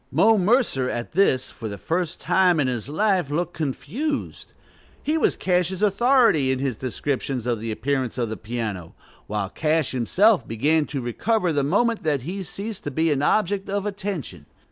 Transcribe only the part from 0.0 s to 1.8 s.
Mo Mercer at this, for the